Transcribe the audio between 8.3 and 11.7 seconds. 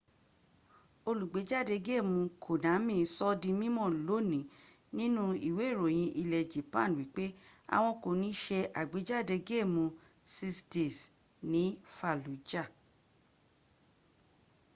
se àgbéjáde géèmù six days ní